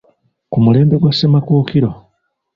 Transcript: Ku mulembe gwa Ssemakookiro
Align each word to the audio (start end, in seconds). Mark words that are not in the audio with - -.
Ku 0.51 0.57
mulembe 0.63 0.95
gwa 1.01 1.11
Ssemakookiro 1.15 1.89